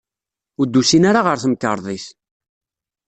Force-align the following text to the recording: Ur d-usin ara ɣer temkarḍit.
Ur 0.59 0.67
d-usin 0.67 1.07
ara 1.09 1.21
ɣer 1.25 1.37
temkarḍit. 1.43 2.05